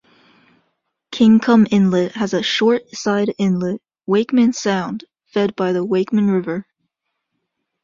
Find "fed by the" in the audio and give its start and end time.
5.27-5.85